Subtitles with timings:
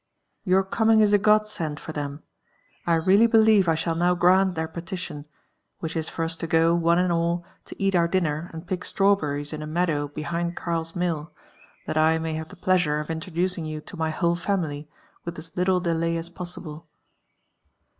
[0.43, 2.23] Your coming is a godsend for Uienn,
[2.87, 5.25] I reallj believe I shifill now fitranl thiir poltlion,—
[5.79, 8.81] which is for ns lo g9» ene and all, to eal osir dinner and pick
[8.81, 11.29] slrawberries in a meadow behind KarKi milK
[11.87, 14.89] *lbat I may have the* pleasure of inlroduciug |ou to my whole family
[15.23, 16.87] with as IjMle delay as possible."